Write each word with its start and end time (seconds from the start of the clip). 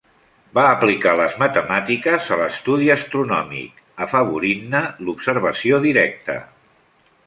Va 0.57 0.61
aplicar 0.69 1.11
les 1.19 1.35
matemàtiques 1.41 2.31
a 2.35 2.39
l'estudi 2.41 2.91
astronòmic, 2.95 3.87
afavorint-ne 4.09 4.85
l'observació 5.07 5.85
directa. 5.91 6.45